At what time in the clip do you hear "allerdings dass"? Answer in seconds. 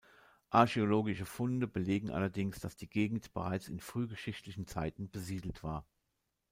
2.09-2.75